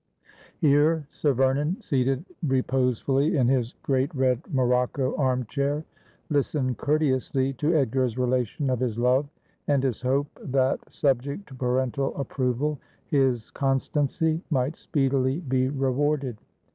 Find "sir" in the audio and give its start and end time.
1.11-1.31